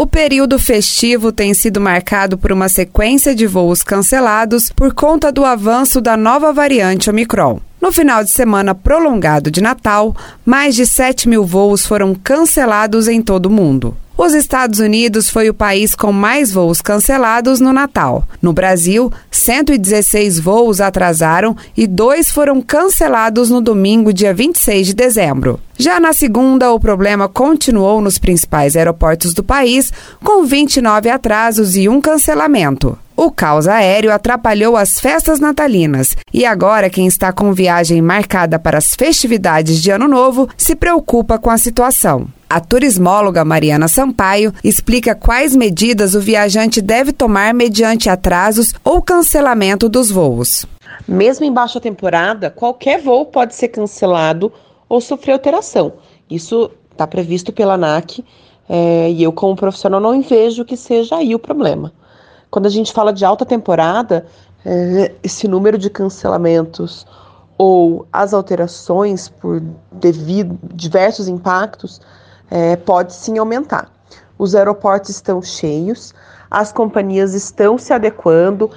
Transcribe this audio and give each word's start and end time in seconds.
O 0.00 0.06
período 0.06 0.60
festivo 0.60 1.32
tem 1.32 1.52
sido 1.52 1.80
marcado 1.80 2.38
por 2.38 2.52
uma 2.52 2.68
sequência 2.68 3.34
de 3.34 3.48
voos 3.48 3.82
cancelados 3.82 4.70
por 4.70 4.94
conta 4.94 5.32
do 5.32 5.44
avanço 5.44 6.00
da 6.00 6.16
nova 6.16 6.52
variante 6.52 7.10
Omicron. 7.10 7.58
No 7.80 7.90
final 7.90 8.22
de 8.22 8.30
semana 8.30 8.76
prolongado 8.76 9.50
de 9.50 9.60
Natal, 9.60 10.14
mais 10.46 10.76
de 10.76 10.86
7 10.86 11.28
mil 11.28 11.44
voos 11.44 11.84
foram 11.84 12.14
cancelados 12.14 13.08
em 13.08 13.20
todo 13.20 13.46
o 13.46 13.50
mundo. 13.50 13.96
Os 14.20 14.34
Estados 14.34 14.80
Unidos 14.80 15.30
foi 15.30 15.48
o 15.48 15.54
país 15.54 15.94
com 15.94 16.10
mais 16.10 16.50
voos 16.50 16.82
cancelados 16.82 17.60
no 17.60 17.72
Natal. 17.72 18.26
No 18.42 18.52
Brasil, 18.52 19.12
116 19.30 20.40
voos 20.40 20.80
atrasaram 20.80 21.56
e 21.76 21.86
dois 21.86 22.28
foram 22.28 22.60
cancelados 22.60 23.48
no 23.48 23.60
domingo, 23.60 24.12
dia 24.12 24.34
26 24.34 24.88
de 24.88 24.94
dezembro. 24.94 25.60
Já 25.78 26.00
na 26.00 26.12
segunda, 26.12 26.72
o 26.72 26.80
problema 26.80 27.28
continuou 27.28 28.00
nos 28.00 28.18
principais 28.18 28.74
aeroportos 28.74 29.32
do 29.32 29.44
país, 29.44 29.92
com 30.24 30.44
29 30.44 31.08
atrasos 31.08 31.76
e 31.76 31.88
um 31.88 32.00
cancelamento. 32.00 32.98
O 33.16 33.30
caos 33.30 33.68
aéreo 33.68 34.12
atrapalhou 34.12 34.76
as 34.76 34.98
festas 34.98 35.38
natalinas 35.38 36.16
e 36.34 36.44
agora 36.44 36.90
quem 36.90 37.06
está 37.06 37.32
com 37.32 37.52
viagem 37.52 38.02
marcada 38.02 38.58
para 38.58 38.78
as 38.78 38.96
festividades 38.96 39.80
de 39.80 39.92
Ano 39.92 40.08
Novo 40.08 40.48
se 40.56 40.74
preocupa 40.74 41.38
com 41.38 41.50
a 41.50 41.56
situação. 41.56 42.26
A 42.50 42.60
turismóloga 42.60 43.44
Mariana 43.44 43.88
Sampaio 43.88 44.54
explica 44.64 45.14
quais 45.14 45.54
medidas 45.54 46.14
o 46.14 46.20
viajante 46.20 46.80
deve 46.80 47.12
tomar 47.12 47.52
mediante 47.52 48.08
atrasos 48.08 48.72
ou 48.82 49.02
cancelamento 49.02 49.86
dos 49.86 50.10
voos. 50.10 50.64
Mesmo 51.06 51.44
em 51.44 51.52
baixa 51.52 51.78
temporada, 51.78 52.48
qualquer 52.48 53.02
voo 53.02 53.26
pode 53.26 53.54
ser 53.54 53.68
cancelado 53.68 54.50
ou 54.88 54.98
sofrer 54.98 55.32
alteração. 55.32 55.92
Isso 56.30 56.70
está 56.90 57.06
previsto 57.06 57.52
pela 57.52 57.74
ANAC 57.74 58.24
é, 58.66 59.10
e 59.10 59.22
eu, 59.22 59.30
como 59.30 59.54
profissional, 59.54 60.00
não 60.00 60.22
vejo 60.22 60.64
que 60.64 60.76
seja 60.76 61.16
aí 61.16 61.34
o 61.34 61.38
problema. 61.38 61.92
Quando 62.50 62.64
a 62.64 62.70
gente 62.70 62.94
fala 62.94 63.12
de 63.12 63.26
alta 63.26 63.44
temporada, 63.44 64.24
é, 64.64 65.12
esse 65.22 65.46
número 65.46 65.76
de 65.76 65.90
cancelamentos 65.90 67.06
ou 67.58 68.06
as 68.10 68.32
alterações 68.32 69.28
por 69.28 69.62
devido 69.92 70.58
diversos 70.72 71.28
impactos 71.28 72.00
é, 72.50 72.76
pode 72.76 73.14
sim 73.14 73.38
aumentar. 73.38 73.90
Os 74.38 74.54
aeroportos 74.54 75.10
estão 75.10 75.42
cheios, 75.42 76.14
as 76.50 76.72
companhias 76.72 77.34
estão 77.34 77.76
se 77.76 77.92
adequando, 77.92 78.70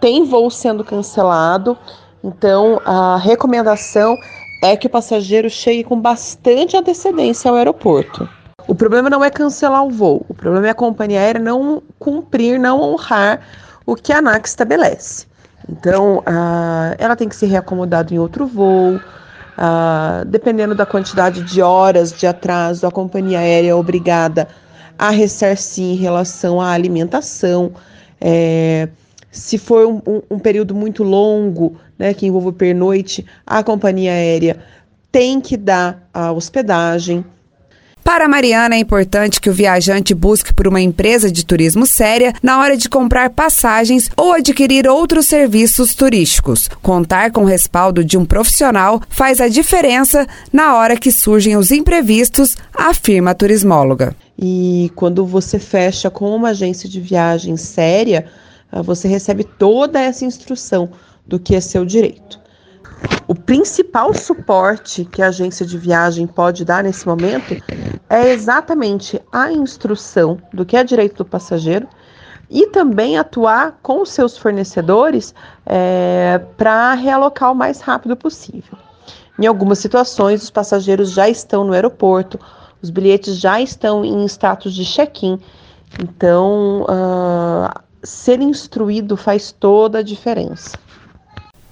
tem 0.00 0.24
voo 0.24 0.50
sendo 0.50 0.84
cancelado, 0.84 1.76
então 2.22 2.80
a 2.84 3.16
recomendação 3.16 4.16
é 4.62 4.76
que 4.76 4.86
o 4.86 4.90
passageiro 4.90 5.50
chegue 5.50 5.84
com 5.84 6.00
bastante 6.00 6.76
antecedência 6.76 7.50
ao 7.50 7.56
aeroporto. 7.56 8.28
O 8.66 8.74
problema 8.74 9.08
não 9.08 9.24
é 9.24 9.30
cancelar 9.30 9.84
o 9.84 9.90
voo, 9.90 10.24
o 10.28 10.34
problema 10.34 10.66
é 10.66 10.70
a 10.70 10.74
companhia 10.74 11.20
aérea 11.20 11.40
não 11.40 11.82
cumprir, 11.98 12.58
não 12.58 12.80
honrar 12.80 13.40
o 13.86 13.96
que 13.96 14.12
a 14.12 14.18
ANAC 14.18 14.46
estabelece. 14.46 15.26
Então, 15.68 16.22
ela 16.98 17.16
tem 17.16 17.28
que 17.28 17.36
ser 17.36 17.46
reacomodada 17.46 18.14
em 18.14 18.18
outro 18.18 18.46
voo, 18.46 19.00
ah, 19.60 20.22
dependendo 20.24 20.72
da 20.72 20.86
quantidade 20.86 21.42
de 21.42 21.60
horas 21.60 22.12
de 22.12 22.28
atraso, 22.28 22.86
a 22.86 22.92
companhia 22.92 23.40
aérea 23.40 23.70
é 23.70 23.74
obrigada 23.74 24.46
a 24.96 25.10
ressarcir 25.10 25.84
em 25.84 25.96
relação 25.96 26.60
à 26.60 26.70
alimentação. 26.70 27.72
É, 28.20 28.88
se 29.32 29.58
for 29.58 29.84
um, 29.84 30.00
um, 30.06 30.22
um, 30.30 30.38
período 30.38 30.76
muito 30.76 31.02
longo, 31.02 31.76
né, 31.98 32.14
que 32.14 32.24
envolve 32.24 32.52
pernoite, 32.52 33.26
a 33.44 33.60
companhia 33.64 34.12
aérea 34.12 34.58
tem 35.10 35.40
que 35.40 35.56
dar 35.56 36.08
a 36.14 36.30
hospedagem. 36.30 37.24
Para 38.08 38.26
Mariana, 38.26 38.74
é 38.74 38.78
importante 38.78 39.38
que 39.38 39.50
o 39.50 39.52
viajante 39.52 40.14
busque 40.14 40.54
por 40.54 40.66
uma 40.66 40.80
empresa 40.80 41.30
de 41.30 41.44
turismo 41.44 41.84
séria 41.84 42.32
na 42.42 42.58
hora 42.58 42.74
de 42.74 42.88
comprar 42.88 43.28
passagens 43.28 44.10
ou 44.16 44.32
adquirir 44.32 44.88
outros 44.88 45.26
serviços 45.26 45.94
turísticos. 45.94 46.68
Contar 46.80 47.30
com 47.30 47.42
o 47.42 47.46
respaldo 47.46 48.02
de 48.02 48.16
um 48.16 48.24
profissional 48.24 49.02
faz 49.10 49.42
a 49.42 49.48
diferença 49.48 50.26
na 50.50 50.74
hora 50.74 50.96
que 50.96 51.12
surgem 51.12 51.54
os 51.54 51.70
imprevistos, 51.70 52.56
afirma 52.72 53.32
a 53.32 53.34
turismóloga. 53.34 54.16
E 54.38 54.90
quando 54.96 55.26
você 55.26 55.58
fecha 55.58 56.08
com 56.08 56.34
uma 56.34 56.48
agência 56.48 56.88
de 56.88 57.02
viagem 57.02 57.58
séria, 57.58 58.24
ah, 58.72 58.80
você 58.80 59.06
recebe 59.06 59.44
toda 59.44 60.00
essa 60.00 60.24
instrução 60.24 60.88
do 61.26 61.38
que 61.38 61.54
é 61.54 61.60
seu 61.60 61.84
direito. 61.84 62.40
O 63.28 63.34
principal 63.34 64.14
suporte 64.14 65.04
que 65.04 65.20
a 65.20 65.28
agência 65.28 65.66
de 65.66 65.76
viagem 65.76 66.26
pode 66.26 66.64
dar 66.64 66.82
nesse 66.82 67.06
momento 67.06 67.62
é 68.08 68.30
exatamente 68.30 69.20
a 69.30 69.52
instrução 69.52 70.38
do 70.50 70.64
que 70.64 70.74
é 70.74 70.82
direito 70.82 71.18
do 71.18 71.26
passageiro 71.26 71.86
e 72.48 72.68
também 72.68 73.18
atuar 73.18 73.78
com 73.82 74.00
os 74.00 74.08
seus 74.08 74.38
fornecedores 74.38 75.34
é, 75.66 76.40
para 76.56 76.94
realocar 76.94 77.52
o 77.52 77.54
mais 77.54 77.82
rápido 77.82 78.16
possível. 78.16 78.78
Em 79.38 79.46
algumas 79.46 79.78
situações, 79.78 80.42
os 80.42 80.50
passageiros 80.50 81.10
já 81.10 81.28
estão 81.28 81.64
no 81.64 81.74
aeroporto, 81.74 82.40
os 82.80 82.88
bilhetes 82.88 83.38
já 83.38 83.60
estão 83.60 84.06
em 84.06 84.24
status 84.24 84.72
de 84.74 84.86
check-in, 84.86 85.38
então 86.00 86.82
uh, 86.84 87.78
ser 88.02 88.40
instruído 88.40 89.18
faz 89.18 89.52
toda 89.52 89.98
a 89.98 90.02
diferença. 90.02 90.78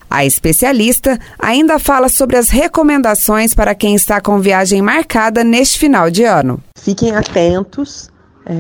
A 0.09 0.25
especialista 0.25 1.19
ainda 1.39 1.78
fala 1.78 2.09
sobre 2.09 2.37
as 2.37 2.49
recomendações 2.49 3.53
para 3.53 3.75
quem 3.75 3.94
está 3.94 4.21
com 4.21 4.41
viagem 4.41 4.81
marcada 4.81 5.43
neste 5.43 5.78
final 5.78 6.11
de 6.11 6.25
ano. 6.25 6.61
Fiquem 6.78 7.15
atentos. 7.15 8.09
É, 8.47 8.55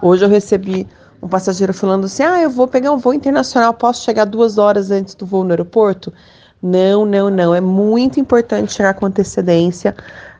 hoje 0.00 0.24
eu 0.24 0.28
recebi 0.28 0.86
um 1.20 1.28
passageiro 1.28 1.74
falando 1.74 2.04
assim: 2.04 2.22
ah, 2.22 2.40
eu 2.40 2.50
vou 2.50 2.68
pegar 2.68 2.92
um 2.92 2.98
voo 2.98 3.12
internacional, 3.12 3.74
posso 3.74 4.04
chegar 4.04 4.24
duas 4.24 4.58
horas 4.58 4.90
antes 4.90 5.14
do 5.14 5.26
voo 5.26 5.44
no 5.44 5.50
aeroporto? 5.50 6.12
Não, 6.62 7.04
não, 7.04 7.28
não. 7.28 7.54
É 7.54 7.60
muito 7.60 8.18
importante 8.20 8.72
chegar 8.72 8.94
com 8.94 9.06
antecedência. 9.06 9.94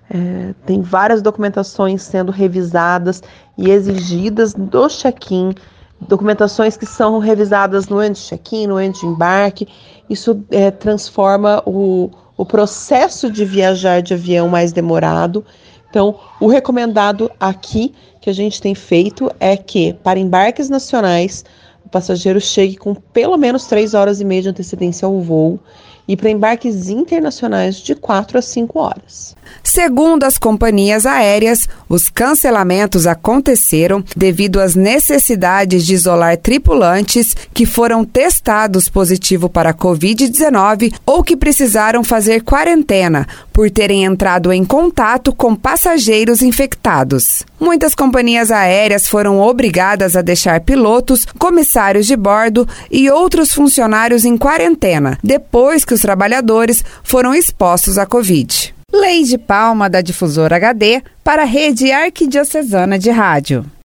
É, 0.08 0.54
tem 0.64 0.80
várias 0.80 1.20
documentações 1.20 2.02
sendo 2.02 2.30
revisadas 2.30 3.22
e 3.58 3.70
exigidas 3.70 4.54
do 4.54 4.88
check-in 4.88 5.52
documentações 6.00 6.76
que 6.76 6.86
são 6.86 7.18
revisadas 7.18 7.88
no 7.88 7.98
anti-check-in, 7.98 8.66
no 8.66 8.76
anti-embarque. 8.76 9.66
Isso 10.08 10.44
é, 10.50 10.70
transforma 10.70 11.62
o, 11.66 12.10
o 12.36 12.44
processo 12.44 13.30
de 13.30 13.44
viajar 13.44 14.02
de 14.02 14.14
avião 14.14 14.48
mais 14.48 14.72
demorado. 14.72 15.44
Então, 15.88 16.18
o 16.40 16.46
recomendado 16.46 17.30
aqui 17.40 17.94
que 18.20 18.28
a 18.28 18.32
gente 18.32 18.60
tem 18.60 18.74
feito 18.74 19.30
é 19.38 19.56
que, 19.56 19.94
para 20.02 20.18
embarques 20.18 20.68
nacionais, 20.68 21.44
o 21.84 21.88
passageiro 21.88 22.40
chegue 22.40 22.76
com 22.76 22.94
pelo 22.94 23.36
menos 23.36 23.66
3 23.66 23.94
horas 23.94 24.20
e 24.20 24.24
meia 24.24 24.42
de 24.42 24.48
antecedência 24.48 25.06
ao 25.06 25.20
voo 25.20 25.60
e 26.08 26.16
para 26.16 26.30
embarques 26.30 26.88
internacionais 26.88 27.76
de 27.76 27.94
4 27.94 28.38
a 28.38 28.42
5 28.42 28.78
horas. 28.78 29.36
Segundo 29.62 30.24
as 30.24 30.38
companhias 30.38 31.06
aéreas, 31.06 31.68
os 31.88 32.08
cancelamentos 32.08 33.06
aconteceram 33.06 34.04
devido 34.16 34.60
às 34.60 34.74
necessidades 34.74 35.84
de 35.84 35.94
isolar 35.94 36.36
tripulantes 36.36 37.34
que 37.52 37.66
foram 37.66 38.04
testados 38.04 38.88
positivo 38.88 39.48
para 39.48 39.70
a 39.70 39.74
Covid-19 39.74 40.94
ou 41.04 41.22
que 41.22 41.36
precisaram 41.36 42.04
fazer 42.04 42.42
quarentena 42.42 43.26
por 43.56 43.70
terem 43.70 44.04
entrado 44.04 44.52
em 44.52 44.66
contato 44.66 45.34
com 45.34 45.56
passageiros 45.56 46.42
infectados. 46.42 47.42
Muitas 47.58 47.94
companhias 47.94 48.50
aéreas 48.50 49.08
foram 49.08 49.40
obrigadas 49.40 50.14
a 50.14 50.20
deixar 50.20 50.60
pilotos, 50.60 51.24
comissários 51.38 52.06
de 52.06 52.14
bordo 52.14 52.68
e 52.90 53.08
outros 53.08 53.54
funcionários 53.54 54.26
em 54.26 54.36
quarentena 54.36 55.18
depois 55.24 55.86
que 55.86 55.94
os 55.94 56.02
trabalhadores 56.02 56.84
foram 57.02 57.34
expostos 57.34 57.96
à 57.96 58.04
Covid. 58.04 58.74
Lei 58.92 59.22
de 59.22 59.38
Palma 59.38 59.88
da 59.88 60.02
Difusora 60.02 60.56
HD 60.56 61.02
para 61.24 61.40
a 61.40 61.46
Rede 61.46 61.90
Arquidiocesana 61.90 62.98
de 62.98 63.08
Rádio. 63.08 63.64